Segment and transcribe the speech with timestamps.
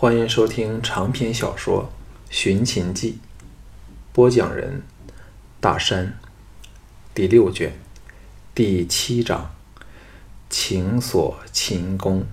[0.00, 1.90] 欢迎收听长篇小说
[2.34, 3.18] 《寻秦记》，
[4.14, 4.80] 播讲人：
[5.60, 6.18] 大山，
[7.12, 7.74] 第六卷，
[8.54, 9.50] 第七章：
[10.48, 12.24] 情锁秦宫。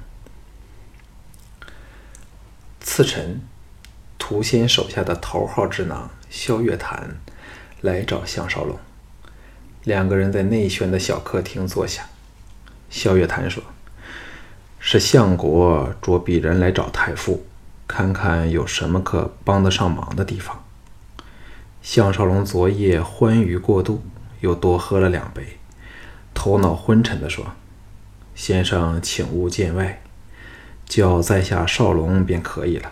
[2.79, 3.41] 次晨，
[4.17, 7.17] 屠仙手下的头号智囊萧月潭
[7.81, 8.79] 来找项少龙，
[9.83, 12.07] 两个人在内轩的小客厅坐下。
[12.89, 13.61] 萧月潭说
[14.79, 17.45] ：“是相国捉鄙人来找太傅。”
[17.87, 20.63] 看看有什么可帮得上忙的地方。
[21.81, 24.03] 项少龙昨夜欢愉过度，
[24.41, 25.57] 又多喝了两杯，
[26.33, 27.53] 头脑昏沉地说
[28.35, 30.01] ：“先生，请勿见外，
[30.85, 32.91] 叫在下少龙便可以了。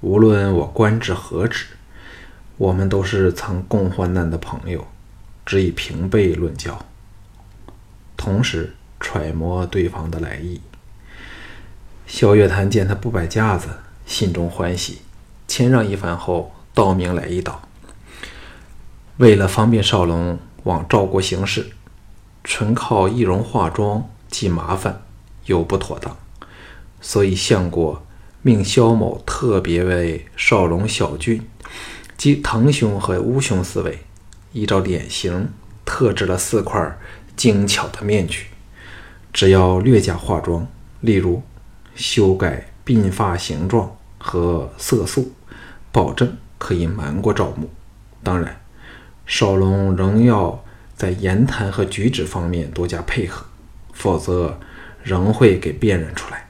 [0.00, 1.66] 无论我官至何职，
[2.56, 4.86] 我们都是曾共患难的朋友，
[5.44, 6.86] 只以平辈论交，
[8.16, 10.62] 同时揣摩对方的来意。”
[12.08, 13.68] 萧月潭见他不摆架子。
[14.10, 14.98] 心中欢喜，
[15.46, 17.62] 谦让一番后，道明来一道
[19.18, 21.70] ：“为了方便少龙往赵国行事，
[22.42, 25.02] 纯靠易容化妆既麻烦
[25.46, 26.16] 又不妥当，
[27.00, 28.04] 所以相国
[28.42, 31.48] 命萧某特别为少龙小俊
[32.18, 34.00] 及腾兄和乌兄四位，
[34.52, 35.50] 依照脸型
[35.84, 36.98] 特制了四块
[37.36, 38.46] 精巧的面具，
[39.32, 40.66] 只要略加化妆，
[41.00, 41.40] 例如
[41.94, 45.32] 修改鬓发形状。”和色素，
[45.90, 47.68] 保证可以瞒过赵牧。
[48.22, 48.60] 当然，
[49.26, 50.62] 少龙仍要
[50.94, 53.46] 在言谈和举止方面多加配合，
[53.94, 54.60] 否则
[55.02, 56.46] 仍会给辨认出来。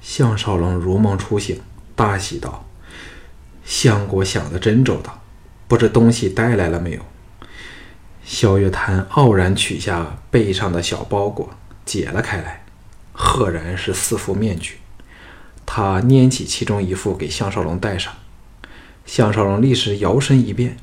[0.00, 1.60] 项少龙如梦初醒，
[1.94, 2.66] 大喜道
[3.64, 5.22] ：“相国想得真周到，
[5.68, 7.00] 不知东西带来了没有？”
[8.24, 11.50] 萧月潭傲然取下背上的小包裹，
[11.84, 12.64] 解了开来，
[13.12, 14.79] 赫然是四副面具。
[15.72, 18.12] 他拈起其中一副给项少龙戴上，
[19.06, 20.76] 项少龙立时摇身一变，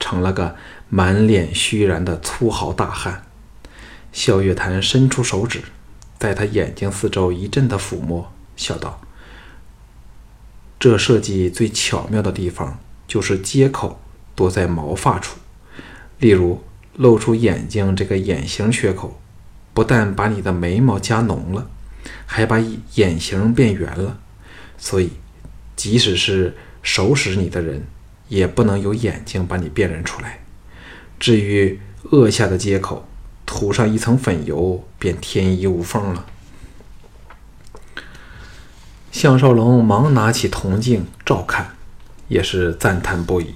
[0.00, 0.56] 成了个
[0.88, 3.22] 满脸虚然的粗豪大汉。
[4.12, 5.62] 萧月潭伸出手指，
[6.18, 9.00] 在他眼睛四周一阵的抚摸，笑道
[10.80, 14.00] ：“这设计最巧妙的地方，就是接口
[14.34, 15.38] 多在毛发处，
[16.18, 16.60] 例如
[16.96, 19.20] 露出眼睛这个眼型缺口，
[19.72, 21.70] 不但把你的眉毛加浓了。”
[22.26, 22.58] 还把
[22.94, 24.18] 眼型变圆了，
[24.78, 25.10] 所以
[25.76, 27.84] 即使是熟识你的人，
[28.28, 30.40] 也不能有眼睛把你辨认出来。
[31.20, 31.78] 至于
[32.10, 33.06] 颚下的接口，
[33.46, 36.26] 涂上一层粉油，便天衣无缝了。
[39.12, 41.76] 项少龙忙拿起铜镜照看，
[42.28, 43.54] 也是赞叹不已。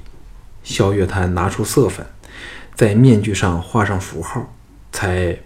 [0.62, 2.06] 萧月潭拿出色粉，
[2.74, 4.52] 在面具上画上符号，
[4.92, 5.38] 才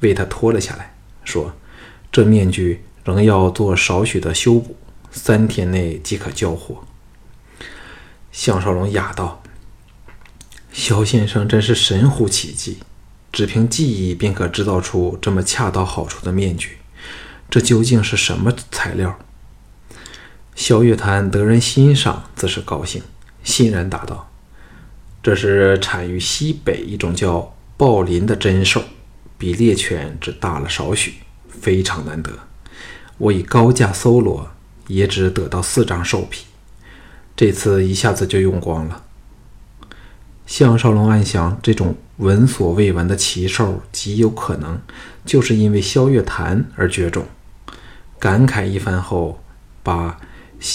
[0.00, 1.54] 为他脱了下来，说。
[2.14, 4.76] 这面具仍要做少许的修补，
[5.10, 6.84] 三天内即可交货。
[8.30, 9.42] 项少龙哑道
[10.72, 12.78] ：“萧先生真是神乎其技，
[13.32, 16.78] 只凭技艺便可制造出这么恰到好处的面具。
[17.50, 19.18] 这究竟是什么材料？”
[20.54, 23.02] 萧月潭得人欣赏，自是高兴，
[23.42, 24.30] 欣然答道
[25.20, 28.84] ：“这是产于西北一种叫豹林的珍兽，
[29.36, 31.14] 比猎犬只大了少许。”
[31.60, 32.30] 非常难得，
[33.18, 34.48] 我以高价搜罗，
[34.88, 36.44] 也只得到四张兽皮，
[37.36, 39.02] 这次一下子就用光了。
[40.46, 44.80] 项少龙暗想，这种闻所未闻的奇兽，极有可能
[45.24, 47.24] 就是因为萧月潭而绝种。
[48.18, 49.42] 感慨一番后，
[49.82, 50.20] 把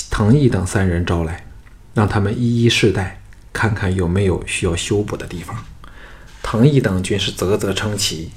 [0.10, 1.46] 藤毅等三人招来，
[1.94, 3.22] 让他们一一试戴，
[3.54, 5.56] 看看有没有需要修补的地方。
[6.42, 8.32] 藤毅等均是啧啧称奇。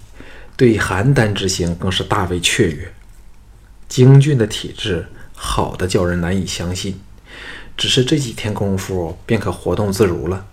[0.57, 2.93] 对邯郸之行更是大为雀跃，
[3.89, 7.01] 京俊的体质好的叫人难以相信。
[7.77, 10.47] 只是这几天功夫便可活动自如了，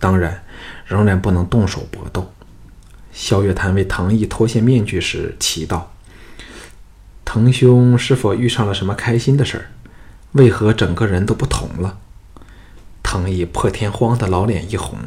[0.00, 0.44] 当然
[0.84, 2.32] 仍然不能动手搏斗。
[3.12, 5.94] 萧月潭为藤毅脱下面具时，奇道
[7.24, 9.70] ：“藤兄是否遇上了什么开心的事儿？
[10.32, 11.98] 为何整个人都不同了？”
[13.02, 14.98] 藤毅破天荒的老脸一红，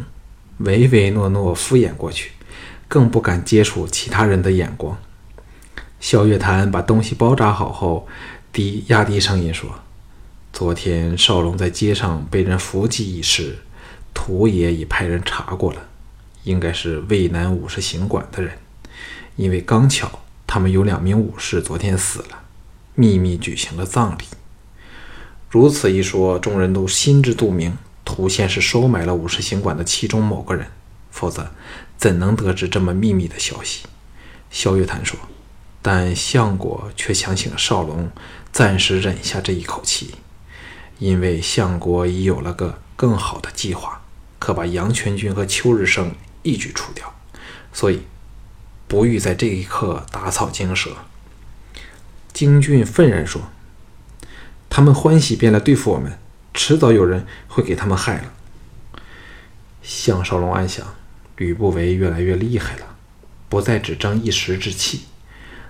[0.60, 2.32] 唯唯诺诺敷衍过去。
[2.90, 4.98] 更不敢接触其他人的眼光。
[6.02, 8.08] 萧月潭把东西包扎好后，
[8.52, 9.70] 低压低声音说
[10.52, 13.60] ：“昨天少龙在街上被人伏击一事，
[14.14, 15.88] 屠爷已派人查过了，
[16.44, 18.58] 应该是渭南武士行馆的人。
[19.36, 22.44] 因为刚巧他们有两名武士昨天死了，
[22.96, 24.24] 秘密举行了葬礼。
[25.50, 30.68] 如此一说，众人都心知肚明，屠县是收买了武士行馆的其中某个人，
[31.12, 31.52] 否则。”
[32.00, 33.86] 怎能得知这么秘密的消息？
[34.50, 35.20] 萧月潭说
[35.84, 38.10] ：“但相国却想请少龙
[38.54, 40.16] 暂时忍下这一口气，
[41.00, 44.02] 因为相国已有了个更好的计划，
[44.40, 47.14] 可把杨全军和邱日升一举除掉，
[47.74, 48.04] 所以
[48.88, 50.92] 不欲在这一刻打草惊蛇。
[52.32, 53.42] 京俊愤然说
[54.72, 56.18] ：“他们欢喜便来对付我们，
[56.54, 58.32] 迟早有人会给他们害了。”
[59.84, 60.96] 项少龙暗想：
[61.40, 62.86] 吕不韦越来越厉害了，
[63.48, 65.06] 不再只争一时之气。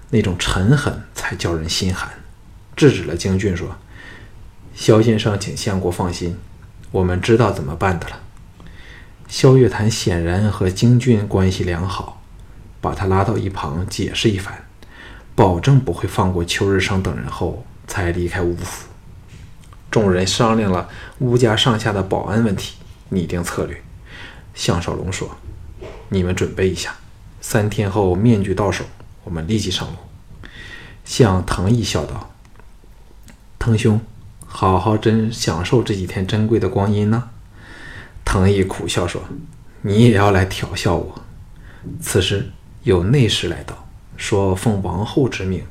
[0.09, 2.09] 那种沉狠才叫人心寒。
[2.75, 3.77] 制止了京俊，说
[4.73, 6.35] ：“萧先生，请相国放心，
[6.89, 8.19] 我们知道怎么办的了。”
[9.29, 12.19] 萧月潭显然和京俊关系良好，
[12.81, 14.65] 把他拉到一旁解释一番，
[15.35, 18.87] 保证不会放过邱日升等人后，才离开吴府。
[19.91, 20.89] 众人商量了
[21.19, 22.77] 吴家上下的保安问题，
[23.09, 23.79] 拟定策略。
[24.55, 25.37] 项少龙说
[26.09, 26.95] ：“你们准备一下，
[27.39, 28.83] 三天后面具到手。”
[29.25, 29.95] 我们立即上路，
[31.05, 32.31] 向藤毅笑道
[33.59, 34.01] ：“藤兄，
[34.45, 37.29] 好好珍享受这几天珍贵的光阴呢。”
[38.25, 39.21] 藤毅苦笑说
[39.83, 41.21] ：“你也要来调笑我？”
[42.01, 42.49] 此时
[42.83, 45.63] 有内侍来到，说奉王后之命，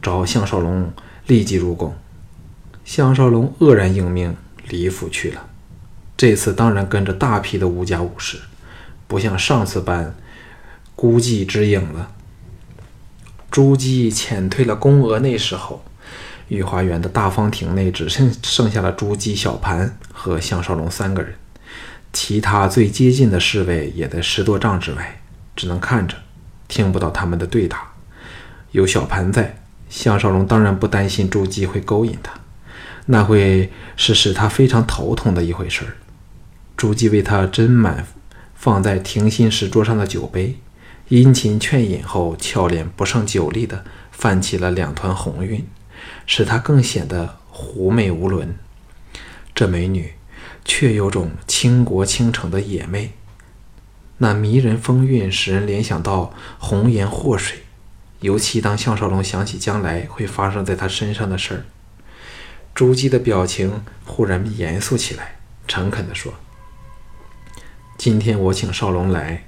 [0.00, 0.90] 找项少龙
[1.26, 1.94] 立即入宫。
[2.84, 4.34] 项少龙愕然应命，
[4.68, 5.46] 离府去了。
[6.16, 8.38] 这次当然跟着大批的吴家武士，
[9.06, 10.14] 不像上次般
[10.94, 12.10] 孤寂之影了。
[13.50, 15.84] 朱姬遣退了宫娥内侍后，
[16.48, 21.34] 御花园的大方亭内只剩剩下了朱姬、小盘和项少龙三个人，
[22.12, 25.20] 其他最接近的侍卫也在十多丈之外，
[25.54, 26.16] 只能看着，
[26.66, 27.92] 听不到他们的对答。
[28.72, 32.34] 有小盘在，项少龙当然不担心朱姬会勾引他，
[33.06, 35.94] 那会是使他非常头痛的一回事儿。
[36.76, 38.04] 朱姬为他斟满
[38.64, 40.56] 放在庭心石桌上的酒杯。
[41.08, 45.66] 殷勤劝饮后，俏脸不胜酒力的泛起了两团红晕，
[46.24, 48.56] 使她更显得狐媚无伦。
[49.54, 50.14] 这美女
[50.64, 53.12] 却有种倾国倾城的野魅，
[54.16, 57.58] 那迷人风韵使人联想到红颜祸水。
[58.20, 61.64] 尤其当项少龙想起将来会发生在他身上的事儿，
[62.74, 65.36] 朱姬的表情忽然严肃起来，
[65.68, 66.32] 诚恳地说
[68.04, 69.44] ：“今天我请少龙来。”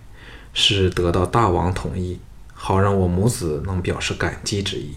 [0.55, 2.19] 是得到大王同意，
[2.55, 4.94] 好让我母子能表示感激之意。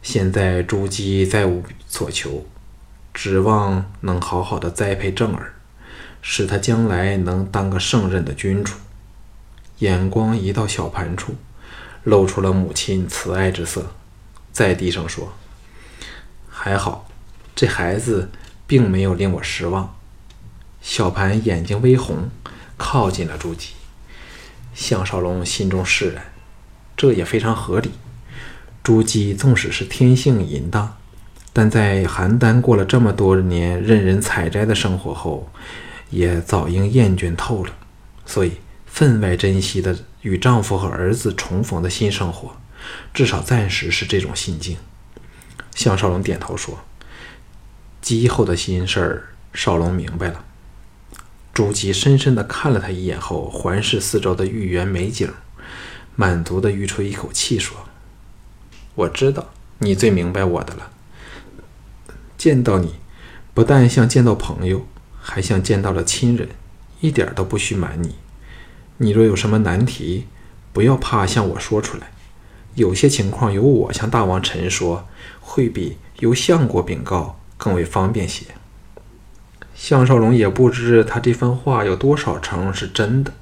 [0.00, 2.46] 现在朱姬再无所求，
[3.12, 5.52] 指望能好好的栽培正儿，
[6.22, 8.72] 使他将来能当个胜任的君主。
[9.80, 11.34] 眼光移到小盘处，
[12.04, 13.92] 露出了母亲慈爱之色，
[14.50, 15.34] 再低声说
[16.48, 17.06] ：“还好，
[17.54, 18.30] 这孩子
[18.66, 19.94] 并没有令我失望。”
[20.80, 22.30] 小盘眼睛微红，
[22.82, 23.74] 靠近了朱姬。
[24.74, 26.32] 项少龙心中释然，
[26.96, 27.92] 这也非常合理。
[28.82, 30.96] 朱姬纵使是天性淫荡，
[31.52, 35.48] 但在邯郸过了这么多年任人采摘的生活后，
[36.10, 37.72] 也早应厌倦透了，
[38.26, 38.54] 所以
[38.84, 42.56] 分外珍惜的与丈夫和儿子重逢的新生活，
[43.14, 44.76] 至少暂时是这种心境。
[45.76, 46.80] 项少龙点头说
[48.02, 49.22] ：“姬后的心事儿，
[49.54, 50.44] 少龙明白了。”
[51.54, 55.30] 朱姬深深地看了他一眼后，环视四周的玉园美景，
[56.16, 57.76] 满足地吁出一口气说
[58.96, 60.90] ：“我知道你最明白我的了。
[62.38, 62.94] 见到你，
[63.52, 64.86] 不但像见到朋友，
[65.20, 66.48] 还像见到了亲人，
[67.00, 68.14] 一点都不许瞒你。
[68.96, 70.26] 你若有什么难题，
[70.72, 72.12] 不要怕向我说出来。
[72.76, 75.06] 有些情况由我向大王陈说，
[75.40, 78.46] 会比由相国禀告更为方便些。”
[79.82, 83.32] 项少龙也不知他这番话有多少成是真的，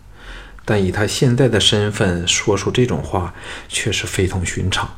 [0.64, 3.34] 但以他现在的身份说出这种话，
[3.68, 4.96] 却是非同寻常。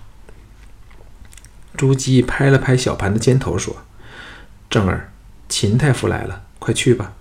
[1.76, 3.78] 朱姬拍了拍小盘的肩头，说
[4.70, 5.10] ：“正儿，
[5.48, 7.14] 秦太傅来了，快去吧。”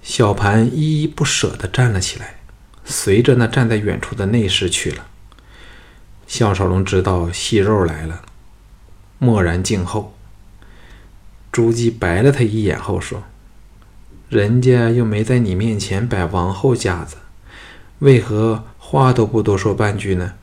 [0.00, 2.36] 小盘依依不舍地站了起来，
[2.84, 5.06] 随着那站在远处的内侍去了。
[6.28, 8.22] 项少龙知道细肉来了，
[9.18, 10.14] 默然静候。
[11.58, 13.24] 朱姬白了他一眼后说
[14.30, 17.16] ：“人家又没在你面前摆王后架子，
[17.98, 20.34] 为何话都不多说半句呢？”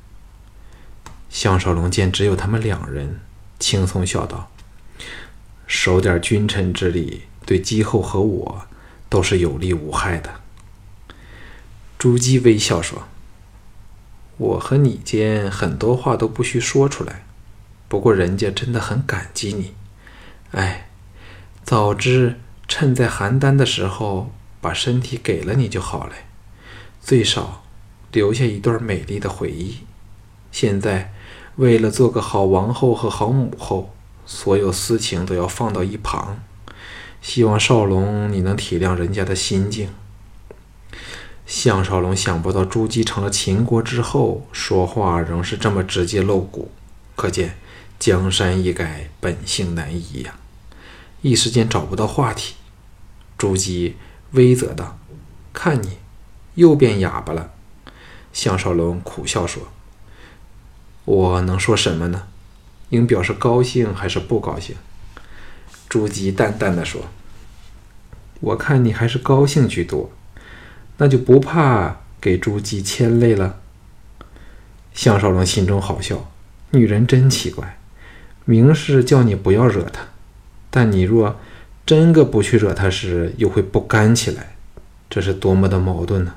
[1.31, 3.22] 项少龙见只有他们两人，
[3.60, 4.51] 轻松笑道
[5.65, 8.67] ：“守点君臣之礼，对姬后和我
[9.07, 10.41] 都是有利无害的。”
[11.98, 13.03] 朱姬微笑说
[14.36, 17.24] ：“我和你间很多话都不需说出来，
[17.88, 19.74] 不过人家真的很感激你。
[20.51, 20.81] 哎。”
[21.65, 24.31] 早知趁在邯郸的时候
[24.62, 26.13] 把身体给了你就好了，
[27.01, 27.63] 最少
[28.12, 29.79] 留下一段美丽的回忆。
[30.51, 31.12] 现在
[31.55, 33.95] 为了做个好王后和好母后，
[34.27, 36.39] 所有私情都要放到一旁。
[37.19, 39.89] 希望少龙你能体谅人家的心境。
[41.48, 46.69] 项少龙想不到朱姬成了秦国之后，说话仍是这么直接露骨，
[47.15, 47.57] 可见
[47.98, 50.36] 江山易改，本性难移呀。
[51.22, 52.55] 一时间找不到话题。
[53.38, 53.98] 朱姬
[54.31, 54.98] 微责道
[55.53, 55.98] ：“看你
[56.55, 57.51] 又变哑巴了。”
[58.31, 59.67] 项少龙苦笑说
[61.05, 62.27] ：“我能说什么呢？
[62.89, 64.75] 应表示高兴还是不高兴？”
[65.89, 67.05] 朱姬淡淡的说
[68.41, 70.12] ：“我看你还是高兴居多，
[70.98, 73.60] 那就不怕给朱姬牵累了。”
[74.93, 76.31] 项少龙心中好笑，
[76.72, 77.77] 女人真奇怪，
[78.45, 80.07] 明是叫你不要惹她，
[80.75, 81.39] 但你若
[81.86, 84.58] 真个不去惹他时，又会不甘起来，
[85.10, 86.36] 这是多么的矛盾呢？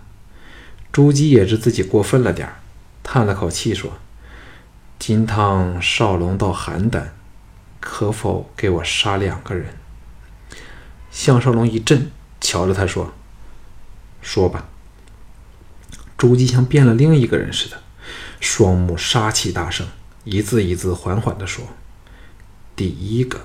[0.93, 2.61] 朱姬也知自己过分了点儿，
[3.03, 3.95] 叹了口气说
[4.97, 7.03] ：“金汤少龙到邯郸。”
[7.81, 9.75] 可否给我杀两个人？
[11.11, 12.09] 项少龙一震，
[12.41, 13.13] 瞧着他说
[14.23, 14.69] ：“说吧。”
[16.17, 17.83] 朱姬像变了另一个人似的，
[18.39, 19.89] 双目杀气大盛，
[20.23, 21.65] 一字一字缓缓地说
[22.77, 23.41] ：“第一个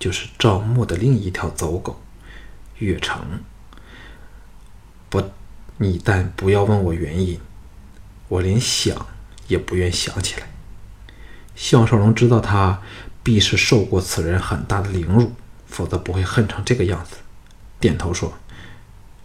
[0.00, 2.00] 就是赵牧的另一条走狗，
[2.78, 3.22] 岳成。
[5.08, 5.22] 不，
[5.76, 7.38] 你但不要问我原因，
[8.26, 9.06] 我连想
[9.46, 10.50] 也不愿想起来。”
[11.54, 12.80] 项少龙知道他。
[13.22, 15.32] 必是受过此人很大的凌辱，
[15.66, 17.16] 否则不会恨成这个样子。
[17.78, 18.32] 点头说：“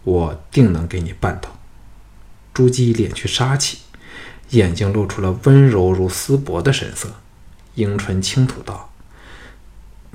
[0.04, 1.56] 我定能给你办到。”
[2.52, 3.78] 朱姬敛去杀气，
[4.50, 7.14] 眼睛露出了温柔如丝帛的神色，
[7.74, 8.92] 樱唇轻吐道：“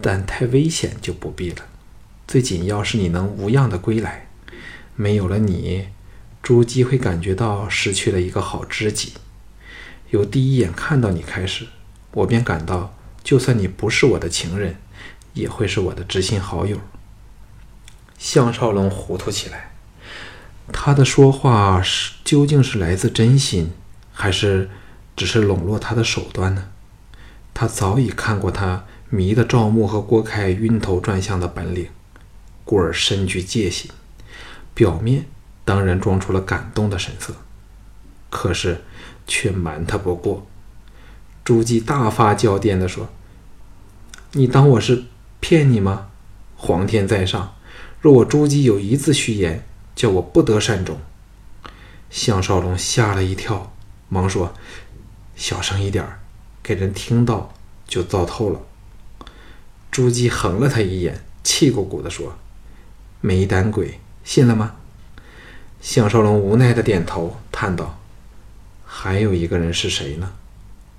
[0.02, 1.66] 但太危险就不必了。
[2.28, 4.28] 最紧要是你能无恙的归来。
[4.96, 5.88] 没有了你，
[6.42, 9.14] 朱姬会感觉到失去了一个好知己。
[10.10, 11.68] 由第一眼看到你开始，
[12.12, 12.94] 我便感到。”
[13.24, 14.78] 就算你不是我的情人，
[15.36, 16.80] 也会是我的知心好友。
[18.18, 19.74] 项少龙糊涂起来，
[20.74, 23.70] 他的说话是究竟是来自真心，
[24.12, 24.72] 还是
[25.16, 26.70] 只是笼络他的手段呢？
[27.54, 31.90] 他早已看过他迷得赵牧和郭开晕头转向的本领，
[32.64, 33.92] 故而深具戒心，
[34.74, 35.26] 表面
[35.66, 37.36] 当然装出了感动的神色，
[38.30, 38.82] 可是
[39.28, 40.48] 却瞒他不过。
[41.44, 43.10] 朱姬大发娇癫地说
[44.32, 45.04] ：“你当我是
[45.42, 46.08] 骗你吗？
[46.56, 47.56] 皇天在上，
[48.00, 50.98] 若我朱姬有一字虚言，叫我不得善终。”
[52.10, 53.74] 项少龙吓了一跳，
[54.08, 54.54] 忙说
[55.36, 56.08] ：“小声一点
[56.64, 57.54] 给人听到
[57.86, 58.62] 就糟透了。”
[59.92, 62.38] 朱姬横了他一眼，气鼓鼓地说
[63.20, 64.78] ：“没胆鬼，信了吗？”
[65.82, 68.00] 项少龙无奈的点头，叹道
[68.88, 70.32] ：“还有一个人是谁呢？”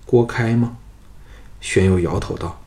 [0.05, 0.77] 郭开吗？
[1.63, 2.63] 玄佑摇头道：“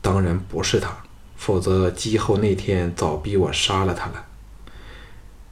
[0.00, 0.96] 当然不是他，
[1.36, 4.24] 否则姬后那天早逼我杀了他了。”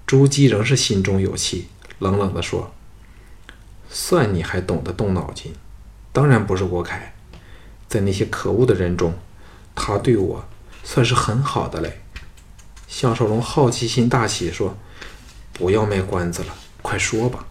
[0.07, 1.69] 朱姬仍是心中有气，
[1.99, 2.73] 冷冷地说
[3.91, 5.53] ：“算你还懂得动脑筋，
[6.13, 7.13] 当然不是郭开。
[7.89, 9.13] 在那些可恶的人中，
[9.75, 10.45] 他对我
[10.85, 12.01] 算是很好的嘞。”
[12.89, 14.77] 项少龙好奇心大起，说
[15.55, 17.47] ：“不要卖关子了，快说吧。”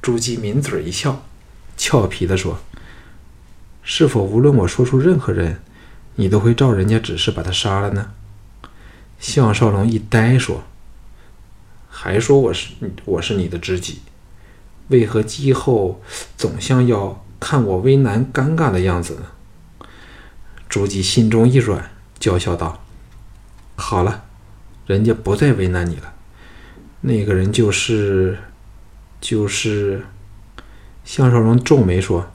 [0.00, 1.22] 朱姬抿嘴一笑。
[1.76, 2.58] 俏皮地说
[3.84, 5.60] ：“是否无论我说出任何人，
[6.16, 8.12] 你都会照人家指示把他杀了呢？”
[9.20, 10.64] 项少龙一呆说
[11.88, 12.72] ：“还说我是
[13.04, 14.00] 我是你的知己，
[14.88, 16.02] 为何姬后
[16.36, 19.26] 总像要看我为难尴尬的样子呢？”
[20.68, 22.84] 朱姬心中一软，娇笑道
[23.74, 24.24] ：“好了，
[24.86, 26.14] 人家不再为难你了。
[27.00, 28.38] 那个人就是，
[29.20, 30.04] 就是。”
[31.04, 32.30] 项少龙皱眉说：“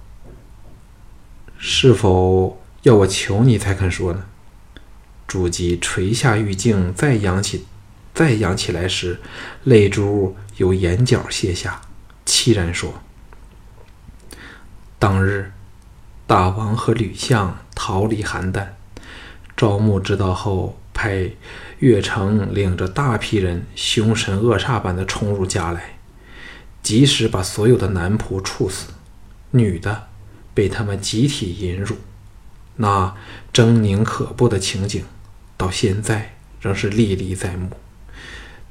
[1.59, 4.25] 是否要我求你才肯说呢？”
[5.27, 7.65] 朱姬垂下玉镜，再扬起，
[8.15, 9.19] 再扬起来时，
[9.63, 11.81] 泪珠由眼角泻下，
[12.25, 12.95] 凄然说
[14.97, 15.51] ：“当日，
[16.25, 18.68] 大王和吕相逃离邯郸，
[19.56, 21.30] 赵牧知道后，派
[21.80, 25.98] 岳成领着大批人，凶神恶煞般的冲入家来。”
[26.84, 28.88] 及时把所有的男仆处死，
[29.51, 30.08] 女的
[30.53, 31.96] 被他们集体淫辱，
[32.75, 33.15] 那
[33.53, 35.06] 狰狞可怖的情景，
[35.56, 37.70] 到现在仍是历历在目。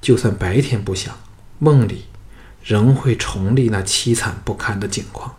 [0.02, 1.18] 就算白天不想，
[1.58, 2.04] 梦里
[2.62, 5.36] 仍会重历那凄惨不堪的景况。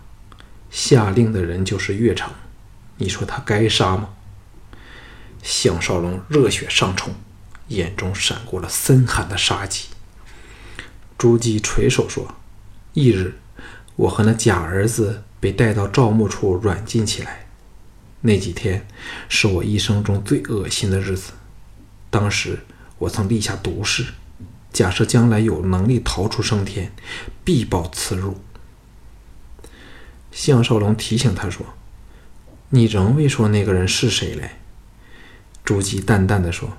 [0.72, 2.32] 下令的人就是岳成，
[2.98, 4.10] 你说他该杀吗？
[5.42, 7.14] 项少龙热血上冲，
[7.68, 9.88] 眼中闪过了森寒的杀机。
[11.18, 12.36] 朱姬垂手说。
[12.94, 13.40] 翌日，
[13.96, 17.48] 我和那假儿子被带到赵墓处软禁起来。
[18.22, 18.88] 那几天
[19.28, 21.32] 是我一生中最恶心的日子。
[22.12, 22.60] 当时
[23.00, 24.06] 我曾立下毒誓，
[24.72, 26.94] 假设将来有能力逃出升天，
[27.44, 28.40] 必报此辱。
[30.32, 31.66] 项少龙提醒他说
[32.76, 34.50] ：“你仍未说那个人是谁嘞？”
[35.64, 36.76] 朱姬淡淡的说：“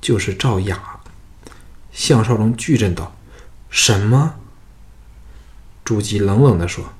[0.00, 1.00] 就是赵雅。”
[1.92, 3.14] 项少龙巨震道
[3.68, 4.36] ：“什么？”
[5.84, 6.94] 朱姬冷冷的说：“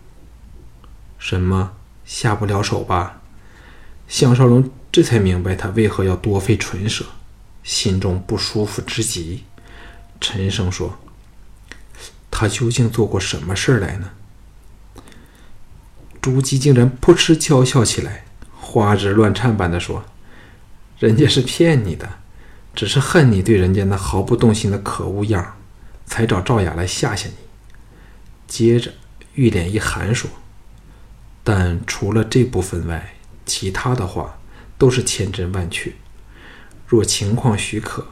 [1.18, 1.72] 什么？
[2.04, 3.22] 下不了手吧？”
[4.06, 7.06] 项少龙这才明白他为何要多费唇舌，
[7.64, 9.44] 心中不舒服之极，
[10.20, 10.98] 沉声说
[12.30, 14.10] ：“他究竟做过什么事来呢？”
[16.26, 18.24] 朱姬竟然扑哧娇笑起来，
[18.60, 20.04] 花枝乱颤般的说
[20.98, 22.18] ：“人家是骗你的，
[22.74, 25.56] 只是恨你对人家那毫不动心的可恶样
[26.04, 27.34] 才找赵雅来吓吓你。”
[28.48, 28.92] 接着
[29.34, 30.28] 玉脸一寒说
[31.44, 33.14] ：“但除了这部分外，
[33.44, 34.40] 其他的话
[34.76, 35.92] 都是千真万确。
[36.88, 38.04] 若情况许可，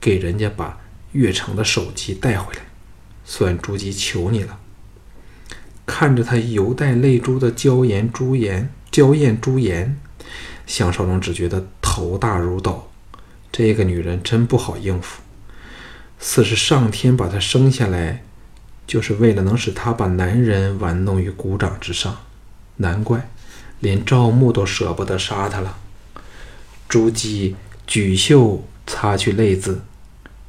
[0.00, 0.80] 给人家把
[1.12, 2.62] 月城的手机带回来，
[3.24, 4.58] 算朱姬求你了。”
[5.88, 9.98] 看着他犹带泪珠的娇颜朱颜，娇艳朱颜，
[10.66, 12.90] 项少龙只觉得头大如斗。
[13.50, 15.22] 这个女人真不好应付，
[16.18, 18.22] 似是上天把她生下来，
[18.86, 22.18] 就是为了能使她把男人玩弄于股掌之上。
[22.76, 23.30] 难怪
[23.80, 25.78] 连赵牧都舍不得杀她了。
[26.86, 29.80] 朱姬举袖擦去泪渍，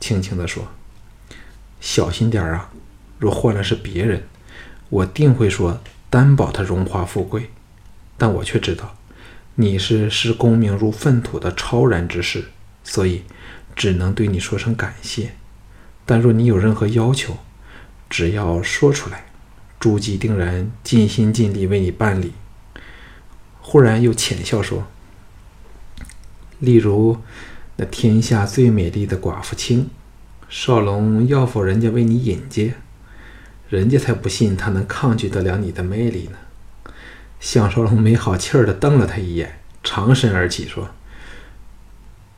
[0.02, 0.68] 轻轻地说
[1.80, 2.70] ：“小心点啊，
[3.18, 4.22] 若换了是别人。”
[4.90, 7.50] 我定会说担保他荣华富贵，
[8.18, 8.96] 但我却知道
[9.56, 12.46] 你是视功名如粪土的超然之士，
[12.84, 13.24] 所以
[13.76, 15.34] 只能对你说声感谢。
[16.06, 17.38] 但若你有任何要求，
[18.10, 19.26] 只要说出来，
[19.80, 22.34] 朱姬定然尽心尽力为你办理。
[23.62, 24.88] 忽然又浅笑说
[26.58, 27.18] ：“例如
[27.76, 29.92] 那天下最美丽的寡妇青，
[30.50, 32.74] 少龙要否人家为你引荐？”
[33.70, 36.38] 人家才不信他能抗拒得了你的魅力呢。
[37.40, 40.90] 项少龙没好气儿的瞪了他一眼，长身而起说：“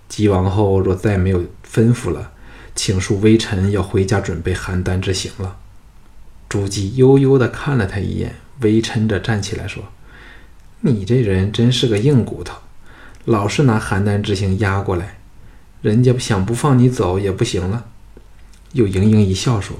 [0.08, 2.34] 姬王后若再没有吩咐了，
[2.76, 5.58] 请恕微臣要回家准备邯郸之行了。”
[6.50, 9.86] 朱姬悠悠的看了他一眼，微嗔着站起来说
[10.82, 12.58] ：“你这人真是个硬骨头，
[13.24, 15.20] 老是拿邯郸之行压过来，
[15.82, 17.86] 人家想不放你走也不行了。”
[18.74, 19.78] 又盈盈一笑说。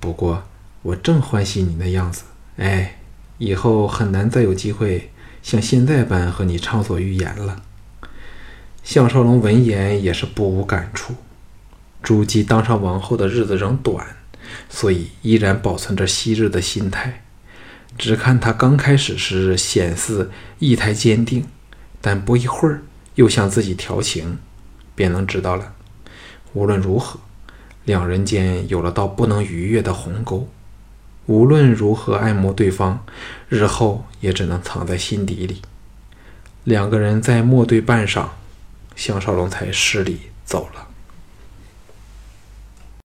[0.00, 0.44] 不过，
[0.80, 2.22] 我正欢喜你那样子，
[2.56, 2.98] 哎，
[3.36, 7.62] 以后很难再有机会像现在般和你畅所欲言了。
[8.82, 11.14] 项少龙闻言也是不无感触。
[12.02, 14.06] 朱姬当上王后的日子仍短，
[14.70, 17.22] 所以依然保存着昔日的心态。
[17.98, 21.44] 只看他刚开始时显似意态坚定，
[22.00, 22.80] 但不一会儿
[23.16, 24.38] 又向自己调情，
[24.94, 25.74] 便能知道了。
[26.54, 27.20] 无论如何。
[27.84, 30.46] 两人间有了道不能逾越的鸿沟，
[31.26, 32.98] 无论如何爱慕对方，
[33.48, 35.62] 日后也只能藏在心底里。
[36.64, 38.26] 两个人在默对半晌，
[38.94, 40.89] 项少龙才施礼走了。